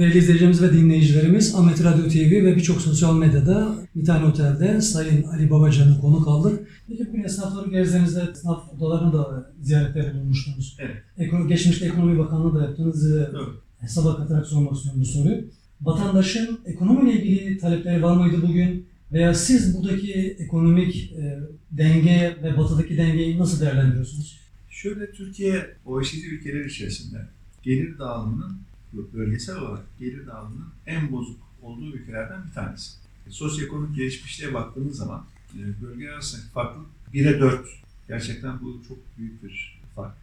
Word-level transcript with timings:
Değerli 0.00 0.18
izleyicilerimiz 0.18 0.62
ve 0.62 0.72
dinleyicilerimiz 0.72 1.54
Ahmet 1.54 1.84
Radyo 1.84 2.08
TV 2.08 2.44
ve 2.44 2.56
birçok 2.56 2.80
sosyal 2.80 3.18
medyada 3.18 3.74
bir 3.96 4.04
tane 4.04 4.26
otelde 4.26 4.80
Sayın 4.80 5.22
Ali 5.22 5.50
Babacan'ı 5.50 6.00
konuk 6.00 6.28
aldık. 6.28 6.68
Peki 6.88 7.08
bugün 7.08 7.24
esnafları 7.24 7.70
gezdiğinizde 7.70 8.28
esnaf 8.32 8.72
odalarını 8.72 9.12
da 9.12 9.52
ziyaretleri 9.62 10.14
bulmuştunuz. 10.14 10.76
Evet. 10.78 11.48
Geçmişte 11.48 11.86
Ekonomi 11.86 12.18
Bakanlığı 12.18 12.58
da 12.58 12.62
yaptınız. 12.62 13.14
Doğru. 13.32 13.60
Hesaba 13.80 14.16
katarak 14.16 14.46
sormak 14.46 14.76
istiyorum 14.76 15.00
bu 15.00 15.04
soruyu. 15.04 15.44
Vatandaşın 15.80 16.58
ekonomiyle 16.64 17.22
ilgili 17.22 17.58
talepleri 17.58 18.02
var 18.02 18.16
mıydı 18.16 18.42
bugün? 18.48 18.86
Veya 19.12 19.34
siz 19.34 19.76
buradaki 19.76 20.36
ekonomik 20.38 21.12
e, 21.12 21.38
denge 21.70 22.36
ve 22.42 22.56
batıdaki 22.58 22.96
dengeyi 22.96 23.38
nasıl 23.38 23.60
değerlendiriyorsunuz? 23.60 24.40
Şöyle 24.70 25.12
Türkiye 25.12 25.66
OECD 25.86 26.24
ülkeler 26.32 26.64
içerisinde 26.64 27.18
gelir 27.62 27.98
dağılımının 27.98 28.69
bölgesel 28.92 29.56
olarak 29.56 29.98
gelir 29.98 30.26
dağılımının 30.26 30.68
en 30.86 31.12
bozuk 31.12 31.40
olduğu 31.62 31.96
ülkelerden 31.96 32.46
bir 32.46 32.52
tanesi. 32.52 32.90
E, 33.26 33.30
Sosyoekonomik 33.30 33.96
gelişmişliğe 33.96 34.54
baktığımız 34.54 34.96
zaman 34.96 35.26
e, 35.54 35.82
bölge 35.82 36.10
arasındaki 36.10 36.48
farklılık 36.48 36.88
1'e 37.14 37.40
4. 37.40 37.68
Gerçekten 38.08 38.60
bu 38.60 38.82
çok 38.88 38.98
büyük 39.18 39.42
bir 39.42 39.80
fark. 39.94 40.14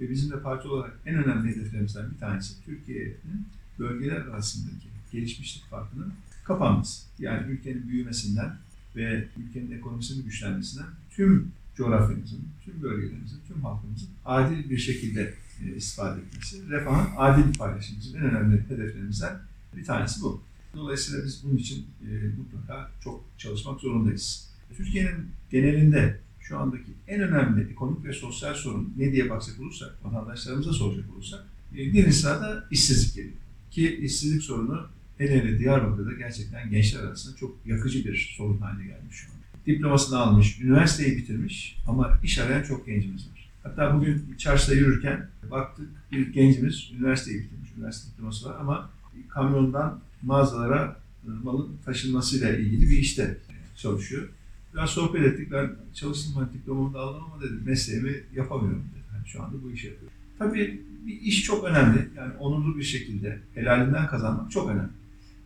Ve 0.00 0.10
bizim 0.10 0.30
de 0.30 0.40
parti 0.40 0.68
olarak 0.68 0.98
en 1.06 1.14
önemli 1.14 1.56
hedeflerimizden 1.56 2.10
bir 2.10 2.18
tanesi 2.18 2.64
Türkiye'nin 2.64 3.46
bölgeler 3.78 4.20
arasındaki 4.20 4.88
gelişmişlik 5.12 5.64
farkının 5.64 6.12
kapanması. 6.44 7.02
Yani 7.18 7.52
ülkenin 7.52 7.88
büyümesinden 7.88 8.56
ve 8.96 9.28
ülkenin 9.36 9.78
ekonomisinin 9.78 10.24
güçlenmesinden 10.24 10.86
tüm 11.10 11.52
coğrafyamızın, 11.76 12.44
tüm 12.64 12.82
bölgelerimizin, 12.82 13.40
tüm 13.48 13.62
halkımızın 13.62 14.08
adil 14.24 14.70
bir 14.70 14.78
şekilde 14.78 15.34
e, 15.64 15.76
istifade 15.76 16.20
etmesi, 16.20 16.68
refahın 16.68 17.08
adil 17.16 17.58
paylaşımımızın 17.58 18.18
en 18.18 18.24
önemli 18.24 18.64
hedeflerimizden 18.68 19.38
bir 19.76 19.84
tanesi 19.84 20.22
bu. 20.22 20.42
Dolayısıyla 20.76 21.24
biz 21.24 21.44
bunun 21.44 21.56
için 21.56 21.86
e, 22.02 22.12
mutlaka 22.38 22.90
çok 23.04 23.24
çalışmak 23.38 23.80
zorundayız. 23.80 24.50
Türkiye'nin 24.76 25.26
genelinde 25.50 26.20
şu 26.40 26.58
andaki 26.58 26.92
en 27.08 27.20
önemli 27.20 27.70
ekonomik 27.70 28.04
ve 28.04 28.12
sosyal 28.12 28.54
sorun 28.54 28.94
ne 28.96 29.12
diye 29.12 29.30
bakacak 29.30 29.60
olursak, 29.60 30.04
vatandaşlarımıza 30.04 30.72
soracak 30.72 31.04
olursak, 31.14 31.44
e, 31.72 31.76
birinci 31.76 32.26
işsizlik 32.70 33.14
geliyor. 33.14 33.34
Ki 33.70 33.96
işsizlik 33.96 34.42
sorunu 34.42 34.86
hele 35.18 35.42
hele 35.42 35.58
Diyarbakır'da 35.58 36.12
gerçekten 36.12 36.70
gençler 36.70 37.00
arasında 37.00 37.36
çok 37.36 37.56
yakıcı 37.66 38.04
bir 38.04 38.34
sorun 38.36 38.58
haline 38.58 38.86
gelmiş 38.86 39.16
şu 39.16 39.28
an. 39.28 39.34
Diplomasını 39.66 40.18
almış, 40.18 40.60
üniversiteyi 40.60 41.16
bitirmiş 41.16 41.76
ama 41.86 42.20
iş 42.22 42.38
arayan 42.38 42.62
çok 42.62 42.86
gencimiz 42.86 43.30
var. 43.30 43.43
Hatta 43.64 43.96
bugün 43.96 44.34
çarşıda 44.38 44.74
yürürken 44.74 45.28
baktık 45.50 45.88
bir 46.12 46.32
gencimiz 46.32 46.92
üniversiteyi 46.98 47.40
bitirmiş, 47.40 47.70
üniversite 47.76 48.12
diploması 48.12 48.48
var 48.48 48.56
ama 48.60 48.90
kamyondan 49.28 50.00
mağazalara 50.22 50.96
e, 51.24 51.28
malın 51.44 51.76
taşınmasıyla 51.84 52.56
ilgili 52.56 52.90
bir 52.90 52.98
işte 52.98 53.38
çalışıyor. 53.76 54.28
Biraz 54.74 54.90
sohbet 54.90 55.22
ettik. 55.22 55.52
Ben 55.52 55.70
çalıştım 55.94 56.34
ben 56.40 56.58
diplomamı 56.58 56.94
da 56.94 57.00
aldım 57.00 57.22
ama 57.32 57.42
dedim 57.42 57.62
mesleğimi 57.64 58.14
yapamıyorum 58.34 58.84
dedi. 58.92 59.04
Yani 59.14 59.28
şu 59.28 59.42
anda 59.42 59.62
bu 59.62 59.70
işi 59.70 59.86
yapıyorum. 59.86 60.16
Tabii 60.38 60.80
bir 61.06 61.20
iş 61.20 61.42
çok 61.44 61.64
önemli. 61.64 62.08
Yani 62.16 62.32
onurlu 62.40 62.78
bir 62.78 62.82
şekilde 62.82 63.40
helalinden 63.54 64.06
kazanmak 64.06 64.50
çok 64.50 64.70
önemli. 64.70 64.90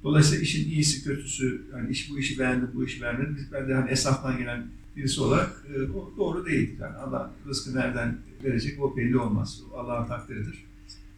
Dolayısıyla 0.05 0.43
işin 0.43 0.71
iyisi 0.71 1.05
kötüsü, 1.05 1.63
yani 1.73 1.91
iş 1.91 2.11
bu 2.11 2.19
işi 2.19 2.39
beğendi, 2.39 2.65
bu 2.75 2.85
işi 2.85 3.03
beğenmedi. 3.03 3.37
Biz 3.37 3.53
ben 3.53 3.69
de 3.69 3.75
hani 3.75 3.91
esnaftan 3.91 4.39
gelen 4.39 4.67
birisi 4.99 5.21
olarak 5.21 5.65
e, 5.75 5.75
doğru 6.17 6.47
değil. 6.47 6.79
Yani 6.81 6.97
Allah 6.97 7.31
rızkı 7.49 7.77
nereden 7.77 8.19
verecek 8.45 8.83
o 8.83 8.97
belli 8.97 9.19
olmaz. 9.19 9.61
Allah'ın 9.77 10.07
takdiridir. 10.07 10.65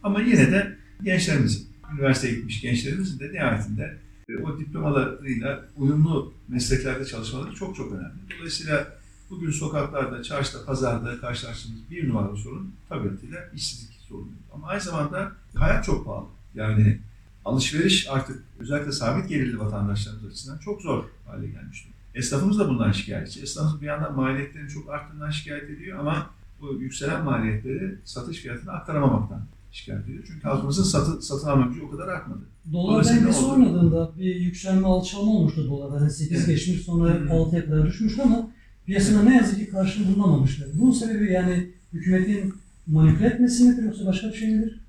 Ama 0.03 0.21
yine 0.21 0.51
de 0.51 0.77
gençlerimizin, 1.03 1.67
üniversiteye 1.93 2.33
gitmiş 2.33 2.61
gençlerimizin 2.61 3.19
de 3.19 3.33
nihayetinde 3.33 3.97
e, 4.29 4.37
o 4.37 4.59
diplomalarıyla 4.59 5.65
uyumlu 5.77 6.33
mesleklerde 6.47 7.05
çalışmaları 7.05 7.55
çok 7.55 7.75
çok 7.75 7.91
önemli. 7.91 8.13
Dolayısıyla 8.37 8.87
bugün 9.29 9.51
sokaklarda, 9.51 10.23
çarşıda, 10.23 10.65
pazarda 10.65 11.19
karşılaştığımız 11.19 11.91
bir 11.91 12.09
numaralı 12.09 12.37
sorun 12.37 12.73
tabiatıyla 12.89 13.49
işsizlik 13.53 13.99
sorunu. 14.09 14.31
Ama 14.53 14.67
aynı 14.67 14.81
zamanda 14.81 15.31
hayat 15.55 15.85
çok 15.85 16.05
pahalı. 16.05 16.27
Yani 16.55 16.99
alışveriş 17.45 18.07
artık 18.09 18.43
özellikle 18.59 18.91
sabit 18.91 19.29
gelirli 19.29 19.59
vatandaşlarımız 19.59 20.25
açısından 20.25 20.57
çok 20.57 20.81
zor 20.81 21.03
hale 21.25 21.47
gelmiş 21.47 21.83
durumda. 21.83 22.00
Esnafımız 22.15 22.59
da 22.59 22.69
bundan 22.69 22.91
şikayetçi. 22.91 23.41
Esnafımız 23.41 23.81
bir 23.81 23.85
yandan 23.85 24.15
maliyetlerin 24.15 24.67
çok 24.67 24.89
arttığından 24.89 25.29
şikayet 25.29 25.69
ediyor 25.69 25.99
ama 25.99 26.29
bu 26.61 26.73
yükselen 26.81 27.23
maliyetleri 27.23 27.95
satış 28.05 28.37
fiyatına 28.37 28.71
aktaramamaktan 28.71 29.41
şikayet 29.71 30.03
ediyor. 30.05 30.23
Çünkü 30.27 30.41
halkımızın 30.41 30.83
satı, 30.83 31.21
satın 31.21 31.47
alma 31.47 31.67
gücü 31.67 31.81
o 31.81 31.91
kadar 31.91 32.07
artmadı. 32.07 32.39
Dolar 32.73 33.03
oldu. 33.03 33.51
oynadığında 33.51 34.11
bir 34.19 34.35
yükselme 34.35 34.87
alçalma 34.87 35.31
olmuştu 35.31 35.67
dolar. 35.69 35.99
Hani 35.99 36.11
8 36.11 36.37
Evet. 36.37 36.47
geçmiş 36.47 36.81
sonra 36.81 37.13
Hı. 37.13 37.25
6'ya 37.29 37.65
kadar 37.65 37.85
düşmüştü 37.87 38.21
ama 38.21 38.51
piyasada 38.85 39.23
ne 39.23 39.35
yazık 39.37 39.59
ki 39.59 39.69
karşılığı 39.69 40.07
bulunamamıştı. 40.07 40.71
Bunun 40.73 40.91
sebebi 40.91 41.31
yani 41.31 41.69
hükümetin 41.93 42.53
manipüle 42.87 43.27
etmesi 43.27 43.63
midir 43.63 43.83
yoksa 43.83 44.05
başka 44.05 44.27
bir 44.27 44.33
şey 44.33 44.55
midir? 44.55 44.79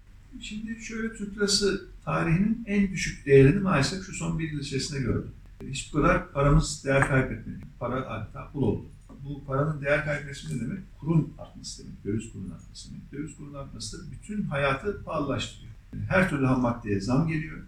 Şimdi 0.41 0.81
şöyle 0.81 1.15
Türk 1.15 1.37
lirası 1.37 1.84
tarihinin 2.05 2.65
en 2.66 2.88
düşük 2.88 3.27
değerini 3.27 3.61
maalesef 3.61 4.06
şu 4.06 4.12
son 4.12 4.38
bir 4.38 4.53
yıl 4.53 4.61
içerisinde 4.61 5.00
gördüm. 5.00 5.31
Hiç 5.71 5.93
kadar 5.93 6.33
paramız 6.33 6.84
değer 6.84 7.09
kaybetmedi. 7.09 7.59
Para 7.78 8.09
adeta 8.09 8.50
pul 8.53 8.62
oldu. 8.62 8.84
Bu 9.25 9.45
paranın 9.45 9.83
değer 9.83 10.05
kaybetmesi 10.05 10.56
ne 10.56 10.61
demek? 10.61 10.78
Kurun 11.00 11.34
artması 11.39 11.83
demek. 11.83 12.05
Döviz 12.05 12.33
kurunun 12.33 12.50
artması 12.50 12.91
demek. 12.91 13.12
Döviz 13.12 13.37
kurunun 13.37 13.55
artması 13.55 13.99
da 13.99 14.12
bütün 14.12 14.43
hayatı 14.43 15.03
pahalılaştırıyor. 15.05 15.73
Her 16.09 16.31
türlü 16.31 16.47
ham 16.47 16.61
maddeye 16.61 17.00
zam 17.00 17.28
geliyor. 17.28 17.59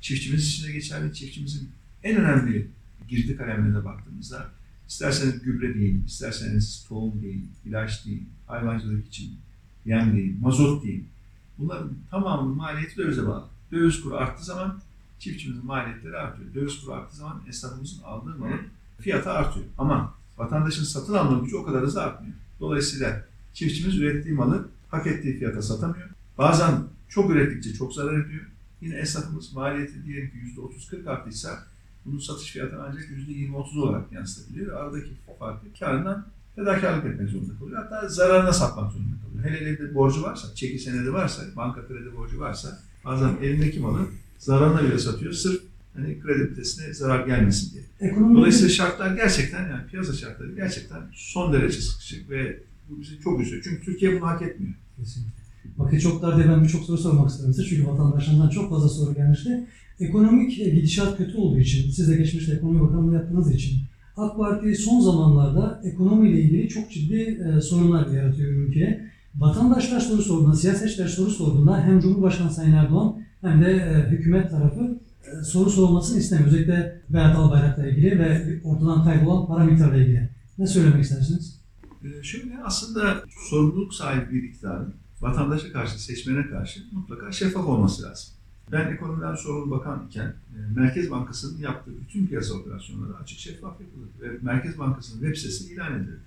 Çiftçimiz 0.00 0.46
için 0.46 0.68
de 0.68 0.72
geçerli. 0.72 1.14
Çiftçimizin 1.14 1.70
en 2.02 2.16
önemli 2.16 2.70
girdi 3.08 3.36
kalemlerine 3.36 3.84
baktığımızda 3.84 4.50
isterseniz 4.88 5.42
gübre 5.42 5.74
deyin, 5.74 6.04
isterseniz 6.04 6.86
tohum 6.88 7.22
deyin, 7.22 7.50
ilaç 7.64 8.06
deyin, 8.06 8.28
hayvancılık 8.46 9.06
için 9.06 9.32
yem 9.84 10.16
deyin, 10.16 10.40
mazot 10.40 10.84
deyin. 10.84 11.08
Bunların 11.58 11.90
tamamının 12.10 12.56
maliyeti 12.56 12.96
dövize 12.96 13.26
bağlı. 13.26 13.44
Döviz 13.72 14.00
kuru 14.00 14.16
arttığı 14.16 14.44
zaman 14.44 14.80
çiftçimizin 15.20 15.66
maliyetleri 15.66 16.16
artıyor. 16.16 16.54
Döviz 16.54 16.80
kuru 16.80 16.92
arttığı 16.92 17.16
zaman 17.16 17.42
esnafımızın 17.48 18.02
aldığı 18.02 18.38
malın 18.38 18.60
fiyatı 19.00 19.30
artıyor. 19.30 19.66
Ama 19.78 20.14
vatandaşın 20.38 20.84
satın 20.84 21.14
alma 21.14 21.38
gücü 21.38 21.56
o 21.56 21.64
kadar 21.64 21.82
hızlı 21.82 22.02
artmıyor. 22.02 22.34
Dolayısıyla 22.60 23.24
çiftçimiz 23.54 23.98
ürettiği 23.98 24.34
malı 24.34 24.68
hak 24.88 25.06
ettiği 25.06 25.38
fiyata 25.38 25.62
satamıyor. 25.62 26.08
Bazen 26.38 26.82
çok 27.08 27.30
ürettikçe 27.30 27.74
çok 27.74 27.94
zarar 27.94 28.20
ediyor. 28.20 28.44
Yine 28.80 28.94
esnafımız 28.94 29.52
maliyeti 29.52 30.04
diyelim 30.04 30.30
ki 30.30 30.36
%30-40 30.90 31.10
arttıysa 31.10 31.64
bunun 32.04 32.18
satış 32.18 32.52
fiyatını 32.52 32.82
ancak 32.88 33.04
%20-30 33.04 33.80
olarak 33.80 34.12
yansıtabiliyor. 34.12 34.76
Aradaki 34.76 35.10
farkı 35.38 35.66
karından 35.80 36.26
fedakarlık 36.56 37.04
etmek 37.04 37.28
zorunda 37.28 37.58
kalıyor. 37.58 37.82
Hatta 37.82 38.08
zararına 38.08 38.52
satmak 38.52 38.92
zorunda 38.92 39.16
kalıyor. 39.22 39.44
Hele 39.44 39.60
hele 39.60 39.78
de 39.78 39.94
borcu 39.94 40.22
varsa, 40.22 40.54
çeki 40.54 40.78
senedi 40.78 41.12
varsa, 41.12 41.42
banka 41.56 41.86
kredi 41.86 42.16
borcu 42.16 42.40
varsa 42.40 42.78
bazen 43.04 43.36
elindeki 43.42 43.80
malı 43.80 44.06
zararına 44.40 44.84
bile 44.84 44.98
satıyor. 44.98 45.32
Sırf 45.32 45.62
hani 45.94 46.20
kredi 46.20 46.42
ünitesine 46.42 46.94
zarar 46.94 47.26
gelmesin 47.26 47.72
diye. 47.72 48.10
Ekonomi 48.10 48.36
Dolayısıyla 48.36 48.68
şartlar 48.68 49.16
gerçekten 49.16 49.68
yani 49.70 49.86
piyasa 49.86 50.12
şartları 50.12 50.54
gerçekten 50.54 51.02
son 51.12 51.52
derece 51.52 51.80
sıkışık 51.80 52.30
ve 52.30 52.58
bu 52.88 53.00
bizi 53.00 53.20
çok 53.20 53.40
üzüyor. 53.40 53.62
Çünkü 53.64 53.84
Türkiye 53.84 54.20
bunu 54.20 54.26
hak 54.26 54.42
etmiyor. 54.42 54.74
Kesinlikle. 54.96 55.40
Vakit 55.78 56.02
çok 56.02 56.22
dar 56.22 56.36
diye 56.36 56.48
ben 56.48 56.64
birçok 56.64 56.84
soru 56.84 56.98
sormak 56.98 57.30
istedim 57.30 57.54
size. 57.54 57.68
Çünkü 57.68 57.86
vatandaşlardan 57.86 58.48
çok 58.48 58.70
fazla 58.70 58.88
soru 58.88 59.14
gelmişti. 59.14 59.66
Ekonomik 60.00 60.60
e, 60.60 60.70
gidişat 60.70 61.16
kötü 61.16 61.36
olduğu 61.36 61.58
için, 61.58 61.90
siz 61.90 62.08
de 62.08 62.16
geçmişte 62.16 62.52
ekonomi 62.52 62.80
bakanlığı 62.80 63.14
yaptığınız 63.14 63.54
için 63.54 63.80
AK 64.16 64.36
Parti 64.36 64.74
son 64.74 65.00
zamanlarda 65.00 65.82
ekonomiyle 65.84 66.40
ilgili 66.40 66.68
çok 66.68 66.90
ciddi 66.90 67.42
e, 67.56 67.60
sorunlar 67.60 68.06
yaratıyor 68.06 68.52
ülkeye. 68.52 69.10
Vatandaşlar 69.34 70.00
soru 70.00 70.22
sorduğunda, 70.22 70.56
siyasetçiler 70.56 71.08
soru 71.08 71.30
sorduğunda 71.30 71.82
hem 71.82 72.00
Cumhurbaşkanı 72.00 72.52
Sayın 72.52 72.72
Erdoğan 72.72 73.22
hem 73.40 73.62
de 73.62 73.70
e, 73.72 74.10
hükümet 74.10 74.50
tarafı 74.50 74.98
e, 75.24 75.44
soru 75.44 75.70
sorulmasını 75.70 76.18
istemiyor. 76.18 76.48
Özellikle 76.48 77.00
Berat 77.08 77.36
Albayrak'la 77.36 77.86
ilgili 77.86 78.18
ve 78.18 78.60
ortadan 78.64 79.04
kaybolan 79.04 79.46
para 79.46 79.64
miktarıyla 79.64 80.04
ilgili. 80.04 80.28
Ne 80.58 80.66
söylemek 80.66 81.04
istersiniz? 81.04 81.60
Ee, 82.04 82.22
Şöyle 82.22 82.58
aslında 82.64 83.24
sorumluluk 83.50 83.94
sahibi 83.94 84.34
bir 84.34 84.42
iktidarın 84.42 84.94
vatandaşa 85.20 85.72
karşı, 85.72 86.02
seçmene 86.02 86.50
karşı 86.50 86.80
mutlaka 86.92 87.32
şeffaf 87.32 87.66
olması 87.66 88.02
lazım. 88.02 88.34
Ben 88.72 88.92
ekonomiden 88.92 89.34
sorumlu 89.34 89.70
bakan 89.70 90.06
iken 90.08 90.26
e, 90.26 90.58
Merkez 90.76 91.10
Bankası'nın 91.10 91.58
yaptığı 91.58 92.00
bütün 92.00 92.26
piyasa 92.26 92.54
operasyonları 92.54 93.16
açık 93.16 93.38
şeffaf 93.38 93.80
yapılır 93.80 94.08
ve 94.20 94.38
Merkez 94.42 94.78
Bankası'nın 94.78 95.20
web 95.20 95.36
sitesi 95.36 95.74
ilan 95.74 95.96
edilir. 95.96 96.18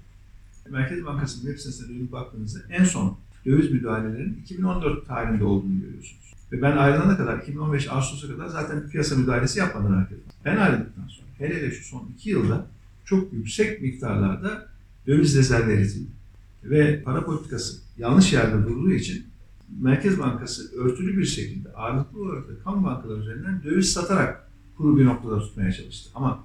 Merkez 0.70 1.06
Bankası'nın 1.06 1.44
web 1.44 1.60
sitesine 1.60 1.96
dönüp 1.96 2.12
baktığınızda 2.12 2.60
en 2.70 2.84
son 2.84 3.18
döviz 3.46 3.72
müdahalelerinin 3.72 4.42
2014 4.42 5.08
tarihinde 5.08 5.44
olduğunu 5.44 5.82
görüyorsunuz. 5.82 6.34
Ve 6.54 6.62
ben 6.62 6.78
ayrılana 6.78 7.18
kadar 7.18 7.38
2015 7.38 7.88
Ağustos'a 7.92 8.34
kadar 8.34 8.48
zaten 8.48 8.90
piyasa 8.90 9.16
müdahalesi 9.16 9.60
yapmadı 9.60 9.90
Merkez 9.90 10.18
Bankası. 10.18 10.38
Ben 10.46 10.58
ayrıldıktan 10.58 11.08
sonra 11.08 11.28
hele 11.38 11.56
hele 11.56 11.72
şu 11.72 11.84
son 11.84 12.10
iki 12.16 12.30
yılda 12.30 12.68
çok 13.06 13.34
yüksek 13.34 13.82
miktarlarda 13.82 14.68
döviz 15.08 15.38
rezervi 15.38 15.72
eritildi. 15.72 16.12
Ve 16.64 17.04
para 17.04 17.26
politikası 17.26 17.78
yanlış 17.98 18.34
yerde 18.34 18.64
durduğu 18.64 18.92
için 18.92 19.26
Merkez 19.82 20.20
Bankası 20.20 20.72
örtülü 20.78 21.18
bir 21.18 21.26
şekilde 21.26 21.74
ağırlıklı 21.74 22.22
olarak 22.22 22.48
da 22.48 22.52
kamu 22.64 22.86
bankaları 22.86 23.20
üzerinden 23.20 23.64
döviz 23.64 23.94
satarak 23.94 24.50
kuru 24.78 25.00
bir 25.00 25.06
noktada 25.06 25.40
tutmaya 25.40 25.72
çalıştı. 25.72 26.10
Ama 26.16 26.44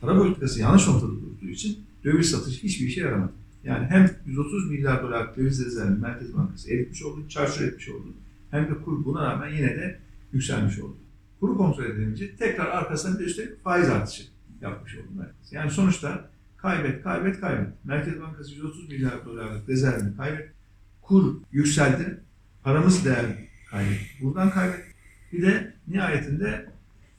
para 0.00 0.18
politikası 0.18 0.60
yanlış 0.60 0.86
noktada 0.86 1.12
durduğu 1.12 1.48
için 1.48 1.78
döviz 2.04 2.30
satışı 2.30 2.62
hiçbir 2.62 2.86
işe 2.86 3.00
yaramadı. 3.00 3.32
Yani 3.64 3.86
hem 3.86 4.10
130 4.26 4.70
milyar 4.70 5.02
dolar 5.02 5.36
döviz 5.36 5.66
rezervini 5.66 5.98
Merkez 5.98 6.36
Bankası 6.36 6.70
eritmiş 6.70 7.02
oldu, 7.02 7.28
çarşur 7.28 7.64
etmiş 7.64 7.88
oldu. 7.88 8.08
Hem 8.50 8.68
de 8.68 8.74
kur 8.84 9.04
buna 9.04 9.24
rağmen 9.24 9.48
yine 9.48 9.68
de 9.68 10.00
yükselmiş 10.32 10.78
oldu. 10.78 10.96
Kuru 11.40 11.56
kontrol 11.56 11.84
edilince 11.84 12.36
tekrar 12.36 12.66
arkasından 12.66 13.18
bir 13.18 13.24
üstelik 13.24 13.62
faiz 13.64 13.88
artışı 13.88 14.22
yapmış 14.60 14.96
oldu 14.96 15.08
merkez. 15.18 15.52
Yani 15.52 15.70
sonuçta 15.70 16.30
kaybet, 16.56 17.02
kaybet, 17.02 17.40
kaybet. 17.40 17.68
Merkez 17.84 18.20
Bankası 18.20 18.54
130 18.54 18.88
milyar 18.88 19.24
dolarlık 19.24 19.68
rezervini 19.68 20.16
kaybet. 20.16 20.50
Kur 21.02 21.36
yükseldi. 21.52 22.20
Paramız 22.62 23.04
değer 23.04 23.26
kaybetti. 23.70 24.06
Buradan 24.20 24.50
kaybet. 24.50 24.84
Bir 25.32 25.42
de 25.42 25.74
nihayetinde 25.88 26.66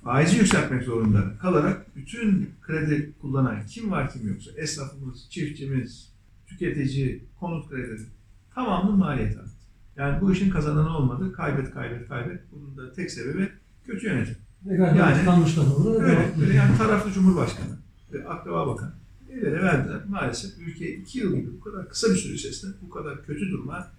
faizi 0.04 0.38
yükseltmek 0.38 0.84
zorunda 0.84 1.38
kalarak 1.42 1.96
bütün 1.96 2.50
kredi 2.62 3.14
kullanan 3.22 3.66
kim 3.66 3.92
var 3.92 4.12
kim 4.14 4.28
yoksa 4.28 4.52
esnafımız, 4.58 5.28
çiftçimiz, 5.30 6.14
tüketici, 6.48 7.24
konut 7.40 7.70
kredileri 7.70 8.02
tamamının 8.56 8.98
maliyeti. 8.98 9.40
Yani 9.98 10.22
bu 10.22 10.32
işin 10.32 10.50
kazananı 10.50 10.98
olmadı. 10.98 11.34
Kaybet, 11.34 11.74
kaybet, 11.74 12.08
kaybet. 12.08 12.40
Bunun 12.52 12.78
da 12.78 12.94
tek 12.94 13.12
sebebi 13.12 13.50
kötü 13.86 14.08
yönetim. 14.08 14.36
Yani- 14.70 15.20
tıkanmışlar 15.20 15.66
orada. 15.78 16.04
Öyle, 16.04 16.32
öyle 16.42 16.54
yani 16.54 16.78
taraflı 16.78 17.12
Cumhurbaşkanı 17.12 17.78
ve 18.14 18.28
Akraba 18.28 18.68
Bakan 18.68 18.94
el 19.32 19.38
ele 19.38 19.62
verdiler. 19.62 20.02
Maalesef 20.10 20.52
ülke 20.60 20.96
iki 20.96 21.20
yıl 21.20 21.36
gibi 21.36 21.50
bu 21.54 21.60
kadar 21.60 21.90
kısa 21.90 22.10
bir 22.10 22.16
süre 22.16 22.34
içerisinde 22.34 22.76
bu 22.82 22.90
kadar 22.90 23.26
kötü 23.26 23.52
duruma 23.52 23.92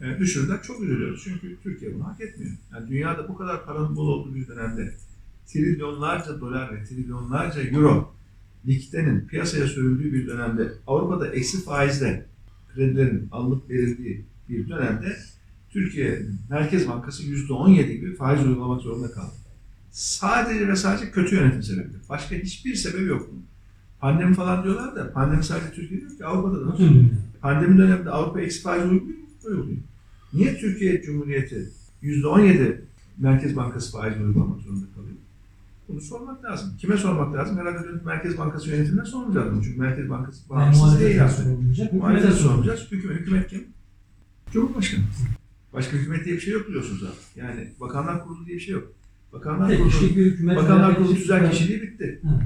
e, 0.00 0.18
düşürdüler. 0.18 0.62
Çok 0.62 0.82
üzülüyoruz 0.82 1.20
çünkü 1.24 1.56
Türkiye 1.62 1.94
bunu 1.94 2.06
hak 2.06 2.20
etmiyor. 2.20 2.52
Yani 2.72 2.88
dünyada 2.88 3.28
bu 3.28 3.36
kadar 3.36 3.64
paranın 3.64 3.96
bol 3.96 4.08
olduğu 4.08 4.34
bir 4.34 4.48
dönemde 4.48 4.94
trilyonlarca 5.46 6.40
dolar 6.40 6.72
ve 6.72 6.84
trilyonlarca 6.84 7.62
euro 7.62 8.14
likitenin 8.66 9.26
piyasaya 9.26 9.66
sürüldüğü 9.66 10.12
bir 10.12 10.26
dönemde 10.26 10.72
Avrupa'da 10.86 11.28
eksi 11.28 11.64
faizle 11.64 12.26
kredilerin 12.74 13.28
alınıp 13.32 13.70
verildiği 13.70 14.24
bir 14.48 14.68
dönemde 14.68 15.16
Türkiye 15.72 16.22
Merkez 16.50 16.88
Bankası 16.88 17.22
%17 17.22 17.92
gibi 17.92 18.16
faiz 18.16 18.46
uygulamak 18.46 18.82
zorunda 18.82 19.10
kaldı. 19.12 19.32
Sadece 19.90 20.68
ve 20.68 20.76
sadece 20.76 21.10
kötü 21.10 21.36
yönetim 21.36 21.62
sebebidir. 21.62 22.00
Başka 22.08 22.36
hiçbir 22.36 22.74
sebebi 22.74 23.04
yok 23.04 23.28
bunun. 23.32 23.44
Pandemi 24.00 24.34
falan 24.34 24.64
diyorlar 24.64 24.96
da 24.96 25.12
pandemi 25.12 25.44
sadece 25.44 25.72
Türkiye'de 25.72 26.04
yok 26.04 26.18
ki 26.18 26.26
Avrupa'da 26.26 26.66
da 26.66 26.78
dünya. 26.78 27.02
Pandemi 27.40 27.78
döneminde 27.78 28.10
Avrupa 28.10 28.40
eksi 28.40 28.62
faiz 28.62 28.82
uyguluyor 28.84 29.18
mu? 29.18 29.24
Uyguluyor. 29.44 29.78
Niye 30.32 30.58
Türkiye 30.58 31.02
Cumhuriyeti 31.02 31.68
%17 32.02 32.80
Merkez 33.18 33.56
Bankası 33.56 33.92
faiz 33.92 34.20
uygulamak 34.20 34.60
zorunda 34.60 34.86
kalıyor? 34.94 35.16
Bunu 35.88 36.00
sormak 36.00 36.44
lazım. 36.44 36.76
Kime 36.80 36.96
sormak 36.96 37.34
lazım? 37.34 37.58
Herhalde 37.58 37.88
dönüp 37.88 38.06
Merkez 38.06 38.38
Bankası 38.38 38.70
yönetimine 38.70 39.04
sormayacağız 39.04 39.52
bunu. 39.52 39.64
Çünkü 39.64 39.80
Merkez 39.80 40.10
Bankası 40.10 40.40
Yani 40.50 40.60
bağımsız 40.60 41.00
değil 41.00 41.20
sorulmayacak. 41.28 41.92
Muhalefete 41.92 42.28
hükümete 42.28 42.42
sorulacak. 42.42 42.78
sormayacağız. 42.78 42.92
Hükümet, 42.92 43.20
hükümet 43.20 43.48
kim? 43.48 43.64
Cumhurbaşkanı. 44.52 45.02
Başka 45.72 45.96
hükümet 45.96 46.24
diye 46.24 46.36
bir 46.36 46.40
şey 46.40 46.52
yok 46.52 46.68
biliyorsunuz 46.68 47.00
zaten. 47.00 47.46
Yani 47.46 47.68
Bakanlar 47.80 48.24
Kurulu 48.24 48.46
diye 48.46 48.56
bir 48.56 48.62
şey 48.62 48.74
yok. 48.74 48.92
Bakanlar 49.32 49.76
Kurulu, 49.76 49.90
hükümet. 49.90 50.56
Bakanlar 50.56 50.96
Kurulu 50.96 51.14
tüzel 51.14 51.50
kişiliği 51.50 51.82
bitti. 51.82 52.20
Evet. 52.24 52.42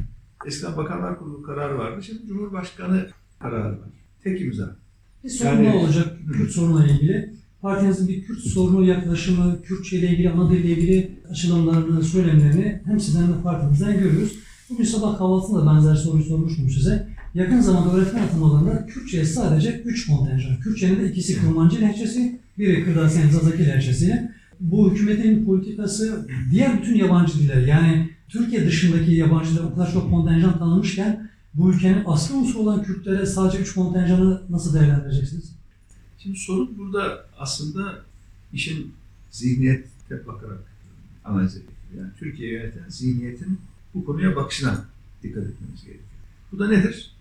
Eskiden 0.47 0.77
Bakanlar 0.77 1.19
Kurulu 1.19 1.43
kararı 1.43 1.79
vardı. 1.79 2.03
Şimdi 2.03 2.27
Cumhurbaşkanı 2.27 3.09
kararı 3.39 3.73
var. 3.73 3.89
Tek 4.25 4.41
imza. 4.41 4.77
Bir 5.25 5.29
sorun 5.29 5.51
Yani- 5.51 5.69
ne 5.69 5.73
olacak 5.75 6.17
Kürt 6.33 6.51
sorunuyla 6.51 6.95
ilgili? 6.95 7.35
Partinizin 7.63 8.09
bir 8.09 8.25
Kürt 8.25 8.39
sorunu 8.39 8.85
yaklaşımı, 8.85 9.63
Kürtçe 9.63 9.99
ile 9.99 10.09
ilgili, 10.09 10.31
ana 10.31 10.51
dille 10.51 10.69
ilgili 10.69 11.19
açılımlarını, 11.31 12.03
söylemlerini 12.05 12.83
hem 12.85 13.01
sizden 13.01 13.23
hem 13.23 13.33
de 13.33 13.43
partimizden 13.43 13.99
görüyoruz. 13.99 14.39
Bugün 14.71 14.85
sabah 14.85 15.19
kahvaltısında 15.19 15.67
da 15.67 15.75
benzer 15.75 15.95
soruyu 15.95 16.25
sormuştum 16.25 16.71
size. 16.71 17.09
Yakın 17.35 17.61
zamanda 17.61 17.93
öğretmen 17.97 18.23
atamalarında 18.23 18.87
Kürtçe'ye 18.87 19.25
sadece 19.25 19.81
3 19.81 20.07
kontenjan. 20.07 20.61
Kürtçenin 20.61 21.01
de 21.01 21.11
ikisi 21.11 21.41
Kurmancı 21.41 21.81
lehçesi, 21.81 22.41
biri 22.59 22.85
Kırdaasiyen 22.85 23.31
Zazaki 23.31 23.67
lehçesi. 23.67 24.31
Bu 24.61 24.91
hükümetin 24.91 25.45
politikası 25.45 26.29
diğer 26.51 26.79
bütün 26.79 26.95
yabancı 26.95 27.39
diller 27.39 27.67
yani 27.67 28.11
Türkiye 28.29 28.67
dışındaki 28.67 29.13
yabancı 29.13 29.51
diller 29.51 29.65
o 29.65 29.75
kadar 29.75 29.93
çok 29.93 30.11
kontenjan 30.11 30.59
tanınmışken 30.59 31.31
bu 31.55 31.73
ülkenin 31.73 32.03
asli 32.07 32.35
unsuru 32.35 32.63
olan 32.63 32.83
Kürtlere 32.83 33.27
sadece 33.27 33.59
3 33.59 33.75
kontenjanı 33.75 34.43
nasıl 34.51 34.75
değerlendireceksiniz? 34.75 35.53
Şimdi 36.19 36.39
sorun 36.39 36.79
burada 36.79 37.27
aslında 37.39 37.95
işin 38.53 38.93
zihniyete 39.31 40.27
bakarak 40.27 40.65
analiz 41.25 41.57
edilir. 41.57 41.75
Yani 41.99 42.11
Türkiye 42.19 42.53
yöneten 42.53 42.89
zihniyetin 42.89 43.59
bu 43.95 44.05
konuya 44.05 44.37
bakışına 44.37 44.85
dikkat 45.23 45.45
etmemiz 45.45 45.85
gerekiyor. 45.85 46.09
Bu 46.53 46.59
da 46.59 46.69
nedir? 46.69 47.14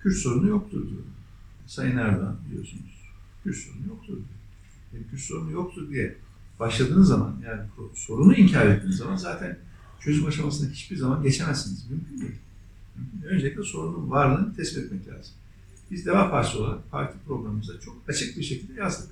Kürt 0.00 0.16
sorunu 0.16 0.48
yoktur 0.48 0.90
diyor. 0.90 1.02
Sayın 1.66 1.96
Erdoğan 1.96 2.36
biliyorsunuz. 2.48 3.02
Kürt 3.44 3.56
sorunu 3.56 3.86
yoktur 3.88 4.12
diyor. 4.12 4.26
Yani 4.92 5.04
Kürt 5.10 5.20
sorunu 5.20 5.50
yoktur 5.50 5.90
diye 5.90 6.16
başladığınız 6.60 7.08
zaman 7.08 7.36
yani 7.44 7.60
sorunu 7.94 8.34
inkar 8.34 8.66
ettiğiniz 8.66 8.96
zaman 8.96 9.16
zaten 9.16 9.58
çözüm 10.00 10.26
aşamasına 10.26 10.70
hiçbir 10.70 10.96
zaman 10.96 11.22
geçemezsiniz. 11.22 11.90
Mümkün 11.90 12.20
değil. 12.20 12.38
Öncelikle 13.24 13.62
sorunun 13.62 14.10
varlığını 14.10 14.54
tespit 14.56 14.78
etmek 14.78 15.08
lazım. 15.08 15.34
Biz 15.90 16.06
Deva 16.06 16.30
Partisi 16.30 16.58
olarak 16.58 16.90
parti 16.90 17.18
programımıza 17.26 17.80
çok 17.80 17.96
açık 18.08 18.38
bir 18.38 18.42
şekilde 18.42 18.80
yazdık. 18.80 19.10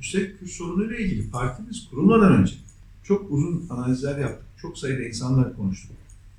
Üstelik 0.00 0.38
Kürt 0.38 0.50
sorunuyla 0.50 0.96
ilgili 0.96 1.30
partimiz 1.30 1.88
kurulmadan 1.90 2.32
önce 2.32 2.54
çok 3.04 3.30
uzun 3.30 3.66
analizler 3.70 4.18
yaptık. 4.18 4.46
Çok 4.62 4.78
sayıda 4.78 5.02
insanlarla 5.02 5.56
konuştuk. 5.56 5.96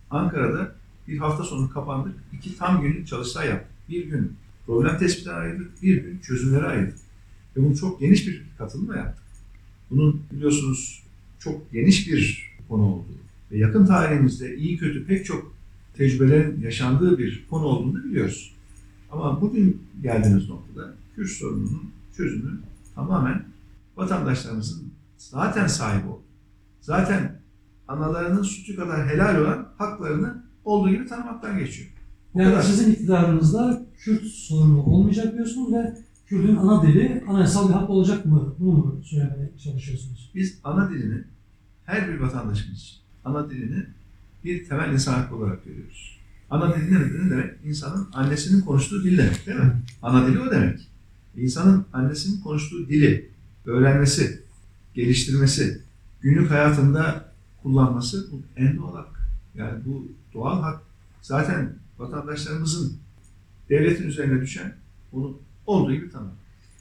Ankara'da 0.09 0.75
bir 1.07 1.17
hafta 1.17 1.43
sonu 1.43 1.69
kapandık. 1.69 2.15
iki 2.33 2.57
tam 2.57 2.81
günlük 2.81 3.07
çalıştay 3.07 3.47
yaptık. 3.47 3.70
Bir 3.91 4.05
gün 4.05 4.33
problem 4.65 4.97
tespitine 4.97 5.33
ayırdık, 5.33 5.83
bir 5.83 6.03
gün 6.03 6.19
çözümlere 6.19 6.65
ayırdık. 6.65 6.97
Ve 7.57 7.63
bunu 7.63 7.77
çok 7.77 7.99
geniş 7.99 8.27
bir 8.27 8.43
katılımla 8.57 8.97
yaptık. 8.97 9.23
Bunun 9.89 10.23
biliyorsunuz 10.31 11.03
çok 11.39 11.71
geniş 11.71 12.07
bir 12.07 12.51
konu 12.69 12.83
olduğu 12.83 13.21
ve 13.51 13.57
yakın 13.57 13.85
tarihimizde 13.85 14.55
iyi 14.55 14.77
kötü 14.77 15.05
pek 15.05 15.25
çok 15.25 15.55
tecrübelerin 15.97 16.61
yaşandığı 16.61 17.17
bir 17.17 17.45
konu 17.49 17.63
olduğunu 17.63 18.03
biliyoruz. 18.03 18.55
Ama 19.11 19.41
bugün 19.41 19.81
geldiğimiz 20.03 20.49
noktada 20.49 20.93
Kürt 21.15 21.29
sorununun 21.29 21.91
çözümü 22.17 22.59
tamamen 22.95 23.45
vatandaşlarımızın 23.97 24.91
zaten 25.17 25.67
sahibi 25.67 26.07
olduğu, 26.07 26.23
zaten 26.81 27.41
analarının 27.87 28.43
sütü 28.43 28.75
kadar 28.75 29.07
helal 29.07 29.41
olan 29.41 29.67
haklarını 29.77 30.43
olduğu 30.65 30.89
gibi 30.89 31.05
tanımaktan 31.05 31.59
geçiyor. 31.59 31.89
Yani 32.35 32.63
sizin 32.63 32.91
iktidarınızda 32.91 33.85
Kürt 33.97 34.23
sorunu 34.23 34.83
olmayacak 34.83 35.33
diyorsunuz 35.33 35.73
ve 35.73 35.97
Kürt'ün 36.27 36.55
ana 36.55 36.83
dili 36.83 37.23
anayasal 37.27 37.69
bir 37.69 37.73
hak 37.73 37.89
olacak 37.89 38.25
mı? 38.25 38.55
Bunu 38.59 38.71
mu 38.71 39.01
söylemeye 39.03 39.49
çalışıyorsunuz? 39.63 40.31
Biz 40.35 40.59
ana 40.63 40.89
dilini 40.89 41.23
her 41.85 42.07
bir 42.09 42.19
vatandaşımız 42.19 43.01
ana 43.25 43.49
dilini 43.49 43.85
bir 44.43 44.65
temel 44.65 44.93
insan 44.93 45.13
hakkı 45.13 45.35
olarak 45.35 45.65
görüyoruz. 45.65 46.17
Ana 46.49 46.75
dili 46.75 46.93
ne 46.93 47.29
demek? 47.29 47.53
İnsanın 47.65 48.07
annesinin 48.13 48.61
konuştuğu 48.61 49.03
dil 49.03 49.17
demek 49.17 49.47
değil 49.47 49.59
mi? 49.59 49.73
Ana 50.01 50.27
dili 50.27 50.39
o 50.39 50.51
demek. 50.51 50.87
İnsanın 51.37 51.85
annesinin 51.93 52.41
konuştuğu 52.41 52.87
dili 52.89 53.29
öğrenmesi, 53.65 54.41
geliştirmesi, 54.93 55.81
günlük 56.21 56.51
hayatında 56.51 57.25
kullanması 57.63 58.27
bu 58.31 58.41
en 58.57 58.77
doğal 58.77 58.95
hak. 58.95 59.29
Yani 59.55 59.79
bu 59.85 60.07
doğal 60.33 60.61
hak 60.61 60.81
zaten 61.21 61.73
vatandaşlarımızın 62.01 62.93
devletin 63.69 64.07
üzerine 64.07 64.41
düşen 64.41 64.73
onu 65.13 65.37
olduğu 65.65 65.93
gibi 65.93 66.09
tanımak. 66.09 66.33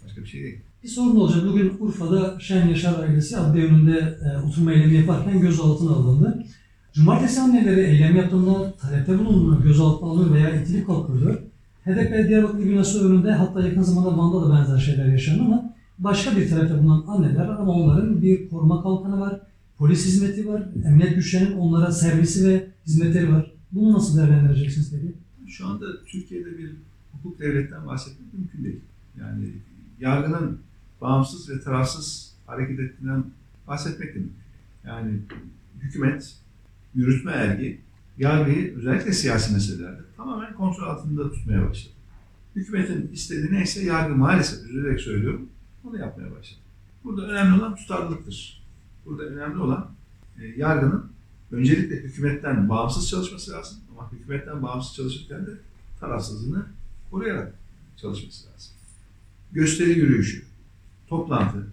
Başka 0.04 0.22
bir 0.22 0.26
şey 0.26 0.42
değil. 0.42 0.58
Bir 0.82 0.88
sorun 0.88 1.16
olacak. 1.16 1.42
Bugün 1.48 1.72
Urfa'da 1.80 2.40
Şen 2.40 2.68
Yaşar 2.68 3.02
ailesi 3.02 3.36
adliye 3.36 3.66
önünde 3.66 4.18
e, 4.24 4.46
oturma 4.46 4.72
eylemi 4.72 4.94
yaparken 4.94 5.40
gözaltına 5.40 5.90
alındı. 5.90 6.44
Cumartesi 6.92 7.40
anneleri 7.40 7.80
eylem 7.80 8.16
yaptığında 8.16 8.72
talepte 8.72 9.18
bulunduğunda 9.18 9.60
gözaltına 9.64 10.08
alınıyor 10.08 10.34
veya 10.34 10.62
itilip 10.62 10.86
kalkılıyor. 10.86 11.38
HDP 11.84 12.28
Diyarbakır 12.28 12.66
binası 12.66 13.08
önünde 13.08 13.32
hatta 13.32 13.66
yakın 13.66 13.82
zamanda 13.82 14.18
Van'da 14.18 14.48
da 14.48 14.54
benzer 14.54 14.78
şeyler 14.78 15.06
yaşandı 15.06 15.42
ama 15.42 15.74
başka 15.98 16.36
bir 16.36 16.50
talepte 16.50 16.78
bulunan 16.78 17.04
anneler 17.06 17.48
ama 17.48 17.72
onların 17.72 18.22
bir 18.22 18.48
koruma 18.48 18.82
kalkanı 18.82 19.20
var, 19.20 19.40
polis 19.78 20.06
hizmeti 20.06 20.48
var, 20.48 20.62
emniyet 20.84 21.14
güçlerinin 21.14 21.58
onlara 21.58 21.92
servisi 21.92 22.48
ve 22.48 22.66
hizmetleri 22.86 23.32
var. 23.32 23.52
Bunu 23.72 23.92
nasıl 23.92 24.18
değerlendireceksiniz 24.18 24.92
peki? 24.92 25.14
Şu 25.48 25.66
anda 25.66 26.04
Türkiye'de 26.04 26.58
bir 26.58 26.76
hukuk 27.12 27.40
devletten 27.40 27.86
bahsetmek 27.86 28.34
mümkün 28.34 28.64
değil. 28.64 28.80
Yani 29.20 29.52
yargının 30.00 30.60
bağımsız 31.00 31.50
ve 31.50 31.60
tarafsız 31.60 32.34
hareket 32.46 32.80
ettiğinden 32.80 33.24
bahsetmek 33.66 34.14
de 34.14 34.18
mümkün. 34.18 34.36
Yani 34.84 35.20
hükümet, 35.80 36.36
yürütme 36.94 37.32
ergi, 37.32 37.80
yargıyı 38.18 38.76
özellikle 38.76 39.12
siyasi 39.12 39.52
meselelerde 39.52 40.02
tamamen 40.16 40.54
kontrol 40.54 40.88
altında 40.88 41.32
tutmaya 41.32 41.68
başladı. 41.68 41.94
Hükümetin 42.56 43.10
istediği 43.12 43.52
neyse 43.52 43.84
yargı 43.84 44.14
maalesef 44.14 44.64
üzülerek 44.64 45.00
söylüyorum 45.00 45.48
onu 45.84 45.98
yapmaya 45.98 46.30
başladı. 46.30 46.60
Burada 47.04 47.26
önemli 47.26 47.60
olan 47.60 47.74
tutarlılıktır. 47.74 48.62
Burada 49.06 49.22
önemli 49.22 49.58
olan 49.58 49.90
e, 50.38 50.46
yargının 50.46 51.12
öncelikle 51.50 51.96
hükümetten 51.96 52.68
bağımsız 52.68 53.08
çalışması 53.08 53.50
lazım. 53.50 53.78
Ama 53.92 54.12
hükümetten 54.12 54.62
bağımsız 54.62 54.96
çalışırken 54.96 55.46
de 55.46 55.50
tarafsızlığını 56.00 56.66
koruyarak 57.10 57.54
çalışması 57.96 58.46
lazım. 58.46 58.72
Gösteri 59.52 59.90
yürüyüşü, 59.90 60.44
toplantı, 61.08 61.66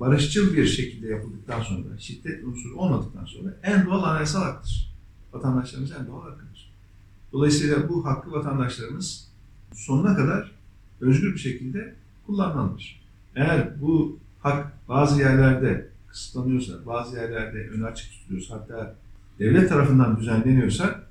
barışçıl 0.00 0.52
bir 0.52 0.66
şekilde 0.66 1.08
yapıldıktan 1.08 1.62
sonra, 1.62 1.98
şiddet 1.98 2.44
unsuru 2.44 2.76
olmadıktan 2.76 3.24
sonra 3.24 3.56
en 3.62 3.86
doğal 3.86 4.02
anayasal 4.02 4.42
haktır. 4.42 4.94
Vatandaşlarımız 5.32 5.92
en 5.92 6.06
doğal 6.06 6.22
hakkıdır. 6.22 6.72
Dolayısıyla 7.32 7.88
bu 7.88 8.04
hakkı 8.04 8.32
vatandaşlarımız 8.32 9.28
sonuna 9.74 10.16
kadar 10.16 10.52
özgür 11.00 11.34
bir 11.34 11.38
şekilde 11.38 11.94
kullanmalıdır. 12.26 13.04
Eğer 13.34 13.80
bu 13.80 14.18
hak 14.40 14.88
bazı 14.88 15.20
yerlerde 15.20 15.88
kısıtlanıyorsa, 16.08 16.86
bazı 16.86 17.16
yerlerde 17.16 17.68
ön 17.68 17.82
açık 17.82 18.12
tutuluyorsa, 18.12 18.54
hatta 18.54 18.96
devlet 19.38 19.68
tarafından 19.68 20.20
düzenleniyorsa 20.20 21.04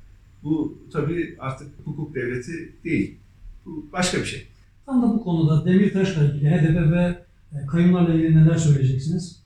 bu 0.44 0.78
tabii 0.94 1.36
artık 1.40 1.68
hukuk 1.86 2.16
devleti 2.16 2.76
değil. 2.84 3.18
Bu 3.66 3.90
başka 3.94 4.18
bir 4.18 4.26
şey. 4.26 4.48
Tam 4.86 5.02
da 5.02 5.08
bu 5.08 5.24
konuda 5.24 5.66
Demirtaş'la 5.66 6.24
ilgili 6.24 6.50
HDP 6.50 6.92
ve 6.92 7.26
e, 7.54 7.66
kayımlarla 7.66 8.14
ilgili 8.14 8.36
neler 8.36 8.58
söyleyeceksiniz? 8.58 9.44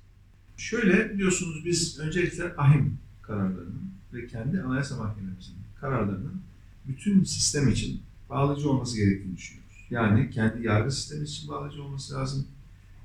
Şöyle 0.57 1.13
biliyorsunuz 1.13 1.65
biz 1.65 1.99
öncelikle 1.99 2.43
ahim 2.57 2.97
kararlarının 3.21 3.91
ve 4.13 4.27
kendi 4.27 4.61
anayasa 4.61 4.97
mahkememizin 4.97 5.55
kararlarının 5.79 6.41
bütün 6.87 7.23
sistem 7.23 7.69
için 7.69 8.01
bağlayıcı 8.29 8.69
olması 8.69 8.97
gerektiğini 8.97 9.37
düşünüyoruz. 9.37 9.85
Yani 9.89 10.29
kendi 10.29 10.65
yargı 10.65 10.91
sistemi 10.91 11.23
için 11.23 11.49
bağlayıcı 11.49 11.83
olması 11.83 12.13
lazım. 12.13 12.47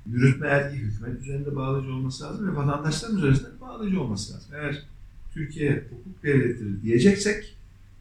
Yürütme 0.07 0.47
erki 0.47 0.77
hükümet 0.77 1.21
üzerinde 1.21 1.57
bağlayıcı 1.57 1.93
olması 1.93 2.25
lazım 2.25 2.49
ve 2.49 2.57
vatandaşların 2.57 3.17
üzerinde 3.17 3.61
bağlayıcı 3.61 4.01
olması 4.01 4.35
lazım. 4.35 4.55
Eğer 4.55 4.83
Türkiye 5.35 5.85
hukuk 5.91 6.23
devletidir 6.23 6.83
diyeceksek 6.83 7.57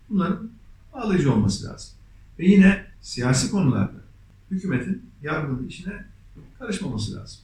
bunların 0.10 0.50
bağlayıcı 0.94 1.34
olması 1.34 1.66
lazım. 1.66 1.92
Ve 2.40 2.46
yine 2.46 2.86
siyasi 3.02 3.52
konularda 3.52 4.02
hükümetin 4.52 5.02
yargının 5.24 5.68
işine 5.68 6.06
karışmaması 6.60 7.16
lazım 7.16 7.40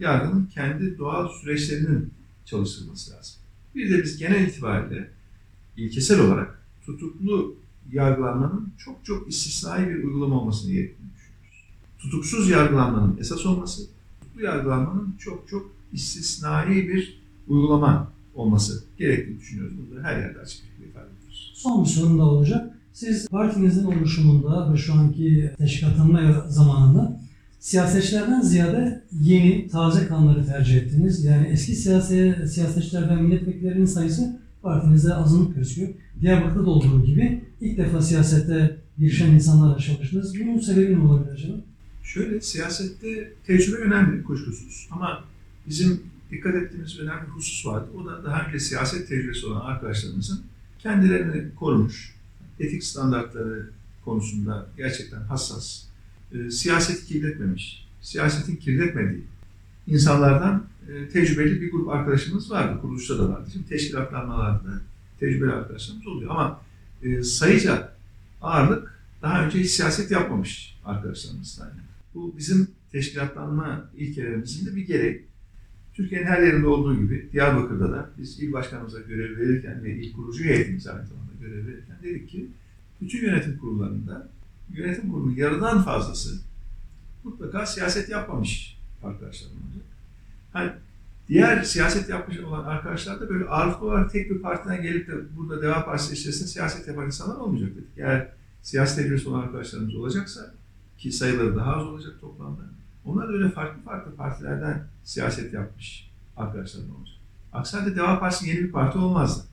yargının 0.00 0.46
kendi 0.54 0.98
doğal 0.98 1.28
süreçlerinin 1.28 2.10
çalıştırılması 2.44 3.12
lazım. 3.12 3.34
Bir 3.74 3.90
de 3.90 4.02
biz 4.02 4.18
genel 4.18 4.46
itibariyle 4.46 5.10
ilkesel 5.76 6.20
olarak 6.20 6.62
tutuklu 6.86 7.54
yargılanmanın 7.92 8.72
çok 8.78 9.04
çok 9.04 9.28
istisnai 9.28 9.88
bir 9.88 10.04
uygulama 10.04 10.40
olmasını 10.40 10.72
gerektiğini 10.72 11.08
düşünüyoruz. 11.14 11.64
Tutuksuz 11.98 12.50
yargılanmanın 12.50 13.18
esas 13.20 13.46
olması, 13.46 13.82
tutuklu 14.20 14.42
yargılanmanın 14.42 15.14
çok 15.18 15.48
çok 15.48 15.70
istisnai 15.92 16.88
bir 16.88 17.20
uygulama 17.48 18.12
olması 18.36 18.84
gerektiğini 18.98 19.40
düşünüyoruz. 19.40 19.74
Bunu 19.90 20.02
her 20.02 20.18
yerde 20.18 20.38
açık 20.38 20.62
bir 20.62 20.68
şekilde 20.68 20.88
ifade 20.88 21.06
ediyoruz. 21.18 21.52
Son 21.56 21.84
bir 21.84 21.88
sorum 21.88 22.18
da 22.18 22.22
olacak. 22.22 22.70
Siz 22.92 23.28
partinizin 23.28 23.84
oluşumunda 23.84 24.72
ve 24.72 24.76
şu 24.76 24.94
anki 24.94 25.50
teşkilatlanma 25.58 26.46
zamanında 26.48 27.20
siyasetçilerden 27.60 28.40
ziyade 28.40 29.02
yeni, 29.20 29.68
taze 29.68 30.06
kanları 30.06 30.46
tercih 30.46 30.76
ettiniz. 30.76 31.24
Yani 31.24 31.46
eski 31.46 31.74
siyasi, 31.74 32.36
siyasetçiler 32.48 33.10
ve 33.10 33.22
milletvekillerinin 33.22 33.86
sayısı 33.86 34.40
partinizde 34.62 35.14
azınlık 35.14 35.54
gözüküyor. 35.54 35.88
Diyarbakır'da 36.20 36.66
da 36.66 36.70
olduğu 36.70 37.04
gibi 37.04 37.44
ilk 37.60 37.78
defa 37.78 38.02
siyasette 38.02 38.76
girişen 38.98 39.30
insanlarla 39.30 39.78
çalıştınız. 39.78 40.40
Bunun 40.40 40.60
sebebi 40.60 40.94
ne 40.94 40.98
olabilir 40.98 41.32
acaba? 41.32 41.56
Şöyle 42.02 42.40
siyasette 42.40 43.32
tecrübe 43.46 43.76
önemli 43.76 44.22
kuşkusuz 44.22 44.88
ama 44.90 45.24
bizim 45.68 46.00
dikkat 46.30 46.54
ettiğimiz 46.54 47.00
önemli 47.00 47.28
husus 47.28 47.66
vardı. 47.66 47.90
O 47.96 48.04
da 48.04 48.24
daha 48.24 48.46
önce 48.46 48.60
siyaset 48.60 49.08
tecrübesi 49.08 49.46
olan 49.46 49.60
arkadaşlarımızın 49.60 50.40
kendilerini 50.78 51.54
korumuş, 51.54 52.14
etik 52.60 52.84
standartları 52.84 53.70
konusunda 54.04 54.66
gerçekten 54.76 55.20
hassas, 55.20 55.84
e, 56.32 56.50
siyaseti 56.50 57.06
kirletmemiş, 57.06 57.86
siyasetin 58.00 58.56
kirletmediği 58.56 59.24
insanlardan 59.86 60.66
e, 60.88 61.08
tecrübeli 61.08 61.60
bir 61.60 61.72
grup 61.72 61.88
arkadaşımız 61.88 62.50
vardı. 62.50 62.80
Kuruluşta 62.80 63.18
da 63.18 63.28
vardı. 63.28 63.50
Şimdi 63.52 63.68
teşkilatlanmalarda 63.68 64.80
tecrübeli 65.20 65.52
arkadaşlarımız 65.52 66.06
oluyor. 66.06 66.30
Ama 66.30 66.60
e, 67.02 67.22
sayıca 67.22 67.92
ağırlık 68.42 69.00
daha 69.22 69.44
önce 69.44 69.60
hiç 69.60 69.70
siyaset 69.70 70.10
yapmamış 70.10 70.78
arkadaşlarımızdan. 70.84 71.66
Yani. 71.66 71.80
Bu 72.14 72.34
bizim 72.38 72.68
teşkilatlanma 72.92 73.90
ilkelerimizin 73.96 74.66
de 74.66 74.76
bir 74.76 74.86
gereği. 74.86 75.24
Türkiye'nin 75.96 76.26
her 76.26 76.42
yerinde 76.42 76.66
olduğu 76.66 77.00
gibi 77.00 77.28
Diyarbakır'da 77.32 77.92
da 77.92 78.10
biz 78.18 78.40
il 78.40 78.52
başkanımıza 78.52 79.00
görev 79.00 79.36
verirken 79.36 79.84
ve 79.84 79.94
il 79.94 80.12
kurucu 80.12 80.44
heyetimize 80.44 80.92
aynı 80.92 81.06
zamanda 81.06 81.32
görev 81.40 81.66
verirken 81.66 81.96
dedik 82.02 82.28
ki 82.28 82.46
bütün 83.00 83.26
yönetim 83.26 83.58
kurullarında 83.58 84.28
yönetim 84.74 85.12
kurulu 85.12 85.40
yarıdan 85.40 85.82
fazlası 85.82 86.38
mutlaka 87.24 87.66
siyaset 87.66 88.08
yapmamış 88.08 88.78
arkadaşlarım 89.02 89.56
olacak. 89.56 89.84
Hani 90.52 90.72
diğer 91.28 91.62
siyaset 91.62 92.08
yapmış 92.08 92.38
olan 92.38 92.64
arkadaşlar 92.64 93.20
da 93.20 93.28
böyle 93.28 93.44
ağırlıklı 93.44 93.86
olarak 93.86 94.12
tek 94.12 94.30
bir 94.30 94.38
partiden 94.38 94.82
gelip 94.82 95.08
de 95.08 95.12
burada 95.36 95.62
Deva 95.62 95.84
Partisi 95.84 96.14
içerisinde 96.14 96.48
siyaset 96.48 96.88
yapan 96.88 97.06
insanlar 97.06 97.36
olmayacak 97.36 97.70
dedik. 97.70 97.88
Eğer 97.96 98.28
siyasi 98.62 98.96
tecrübesi 98.96 99.28
olan 99.28 99.42
arkadaşlarımız 99.42 99.94
olacaksa 99.94 100.54
ki 100.98 101.12
sayıları 101.12 101.56
daha 101.56 101.76
az 101.76 101.86
olacak 101.86 102.20
toplamda. 102.20 102.75
Onlar 103.06 103.28
da 103.28 103.32
öyle 103.32 103.48
farklı 103.48 103.82
farklı 103.82 104.16
partilerden 104.16 104.84
siyaset 105.04 105.52
yapmış 105.52 106.10
arkadaşlarım 106.36 106.96
olacak. 106.96 107.16
Aksi 107.52 107.76
halde 107.76 107.96
Deva 107.96 108.20
Partisi 108.20 108.48
yeni 108.48 108.58
bir 108.58 108.72
parti 108.72 108.98
olmazdı. 108.98 109.44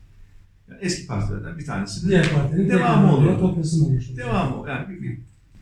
Yani 0.68 0.78
eski 0.82 1.06
partilerden 1.06 1.58
bir 1.58 1.66
tanesinin 1.66 2.10
Diğer 2.10 2.32
partinin 2.32 2.70
devamı 2.70 3.16
olurdu. 3.16 3.40
toplasın 3.40 3.84
olmuş. 3.84 4.16
Devamı 4.16 4.68
yani 4.68 4.88
bir, 4.88 5.02
bir, 5.02 5.18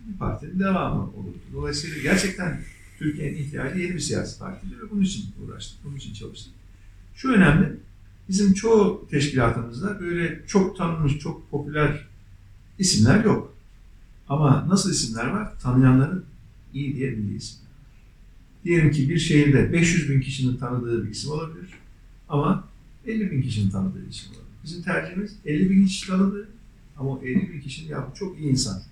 bir 0.09 0.19
partinin 0.19 0.59
devamı 0.59 1.03
olurdu. 1.03 1.37
Dolayısıyla 1.53 2.03
gerçekten 2.03 2.61
Türkiye'nin 2.99 3.37
ihtiyacı 3.39 3.79
yeni 3.79 3.95
bir 3.95 4.01
siyasi 4.01 4.39
partiydi 4.39 4.75
ve 4.83 4.91
bunun 4.91 5.03
için 5.03 5.25
uğraştık, 5.45 5.85
bunun 5.85 5.97
için 5.97 6.15
çalıştık. 6.15 6.53
Şu 7.15 7.33
önemli, 7.33 7.77
bizim 8.29 8.55
çoğu 8.55 9.09
teşkilatımızda 9.11 10.01
böyle 10.01 10.47
çok 10.47 10.77
tanınmış, 10.77 11.19
çok 11.19 11.51
popüler 11.51 12.07
isimler 12.79 13.25
yok. 13.25 13.55
Ama 14.29 14.69
nasıl 14.69 14.91
isimler 14.91 15.27
var? 15.27 15.53
Tanıyanların 15.61 16.25
iyi 16.75 16.97
diye 16.97 17.13
bildiği 17.13 17.37
isimler. 17.37 17.62
Diyelim 18.65 18.91
ki 18.91 19.09
bir 19.09 19.19
şehirde 19.19 19.73
500 19.73 20.11
bin 20.11 20.21
kişinin 20.21 20.57
tanıdığı 20.57 21.05
bir 21.05 21.11
isim 21.11 21.31
olabilir 21.31 21.69
ama 22.29 22.69
50 23.07 23.31
bin 23.31 23.43
kişinin 23.43 23.71
tanıdığı 23.71 24.03
bir 24.05 24.11
isim 24.11 24.29
olabilir. 24.33 24.47
Bizim 24.65 24.83
tercihimiz 24.83 25.37
50 25.47 25.71
bin 25.71 25.87
kişi 25.87 26.07
tanıdığı 26.07 26.49
ama 26.99 27.11
o 27.11 27.23
50 27.25 27.53
bin 27.53 27.61
kişinin 27.61 27.89
ya 27.91 28.09
bu 28.13 28.19
çok 28.19 28.39
iyi 28.41 28.51
insan 28.51 28.83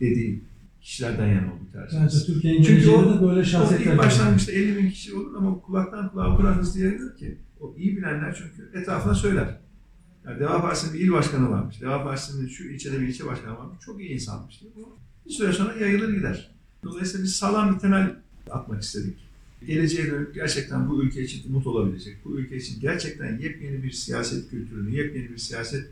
dediği 0.00 0.40
kişilerden 0.82 1.26
yana 1.26 1.46
oldu 1.52 1.60
tercihimiz. 1.72 2.14
Bence 2.14 2.26
Türkiye'nin 2.32 2.62
Çünkü 2.62 2.90
o- 2.90 3.14
de 3.22 3.26
böyle 3.26 3.44
şahsiyetler 3.44 3.92
ilk 3.92 3.98
başlangıçta 3.98 4.52
50 4.52 4.76
bin 4.76 4.90
kişi 4.90 5.14
olur 5.14 5.34
ama 5.34 5.60
kulaktan 5.60 6.08
kulağa 6.10 6.34
o 6.34 6.36
kadar 6.36 6.56
hızlı 6.58 6.80
yayılır 6.80 7.16
ki. 7.16 7.34
O 7.60 7.74
iyi 7.78 7.96
bilenler 7.96 8.34
çünkü 8.38 8.78
etrafına 8.78 9.14
söyler. 9.14 9.58
Yani 10.26 10.40
Deva 10.40 10.60
Partisi'nin 10.62 10.94
bir 10.94 11.00
il 11.00 11.12
başkanı 11.12 11.50
varmış. 11.50 11.80
Deva 11.80 12.04
Partisi'nin 12.04 12.48
şu 12.48 12.64
ilçede 12.64 13.00
bir 13.00 13.08
ilçe 13.08 13.26
başkanı 13.26 13.58
varmış. 13.58 13.76
Çok 13.84 14.00
iyi 14.00 14.08
insanmış. 14.10 14.60
diye. 14.60 14.70
Bu 14.76 14.96
bir 15.26 15.30
süre 15.30 15.52
sonra 15.52 15.74
yayılır 15.76 16.14
gider. 16.16 16.50
Dolayısıyla 16.84 17.24
biz 17.24 17.36
sağlam 17.36 17.74
bir 17.74 17.78
temel 17.78 18.16
atmak 18.50 18.82
istedik. 18.82 19.16
Geleceğe 19.66 20.10
dönük 20.10 20.34
gerçekten 20.34 20.88
bu 20.88 21.02
ülke 21.02 21.22
için 21.22 21.48
umut 21.48 21.66
olabilecek, 21.66 22.16
bu 22.24 22.38
ülke 22.38 22.56
için 22.56 22.80
gerçekten 22.80 23.38
yepyeni 23.38 23.82
bir 23.82 23.90
siyaset 23.90 24.50
kültürünü, 24.50 24.96
yepyeni 24.96 25.30
bir 25.30 25.38
siyaset 25.38 25.86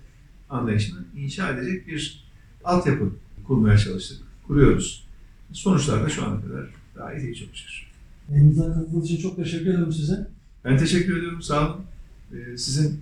anlayışını 0.50 1.04
inşa 1.16 1.50
edecek 1.50 1.86
bir 1.86 2.24
altyapı 2.64 3.12
kurmaya 3.46 3.78
çalıştık. 3.78 4.18
Kuruyoruz. 4.46 5.06
Sonuçlar 5.52 6.04
da 6.04 6.08
şu 6.08 6.24
ana 6.24 6.40
kadar 6.40 6.70
gayet 6.94 7.22
iyi 7.22 7.34
çok 7.34 7.56
şükür. 7.56 7.86
Yayınımıza 8.30 8.74
katıldığınız 8.74 9.04
için 9.04 9.22
çok 9.22 9.36
teşekkür 9.36 9.66
ederim 9.66 9.92
size. 9.92 10.28
Ben 10.64 10.78
teşekkür 10.78 11.16
ediyorum. 11.16 11.42
Sağ 11.42 11.68
olun. 11.74 11.84
Ee, 12.32 12.56
Sizin 12.56 13.00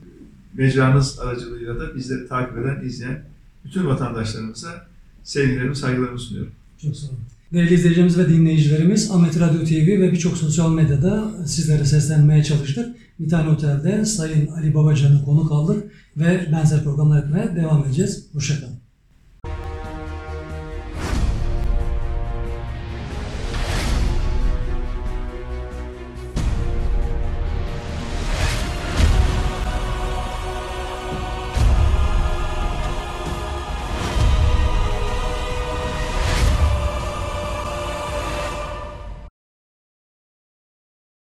mecranız 0.55 1.19
aracılığıyla 1.21 1.81
da 1.81 1.95
bizleri 1.97 2.29
takip 2.29 2.59
eden, 2.59 2.85
izleyen 2.85 3.25
bütün 3.65 3.87
vatandaşlarımıza 3.87 4.89
sevgilerimi, 5.25 5.77
saygılarımı 5.77 6.19
sunuyorum. 6.19 6.53
Çok 6.83 6.97
sağ 6.97 7.09
olun. 7.09 7.19
Değerli 7.53 7.75
izleyicilerimiz 7.75 8.19
ve 8.19 8.29
dinleyicilerimiz 8.29 9.11
Ahmet 9.11 9.41
Radyo 9.41 9.65
TV 9.65 10.01
ve 10.01 10.13
birçok 10.13 10.37
sosyal 10.37 10.73
medyada 10.73 11.47
sizlere 11.47 11.85
seslenmeye 11.85 12.45
çalıştık. 12.45 12.97
Bir 13.19 13.29
tane 13.29 13.49
otelde 13.49 14.05
Sayın 14.05 14.47
Ali 14.47 14.75
Babacan'ı 14.75 15.25
konuk 15.25 15.53
aldık 15.53 15.93
ve 16.17 16.49
benzer 16.53 16.85
programlar 16.85 17.17
yapmaya 17.17 17.57
devam 17.57 17.85
edeceğiz. 17.85 18.27
Hoşçakalın. 18.33 18.80